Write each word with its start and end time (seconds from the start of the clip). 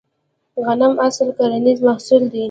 غنم 0.65 0.93
اصلي 1.07 1.31
کرنیز 1.37 1.79
محصول 1.87 2.23
دی 2.31 2.39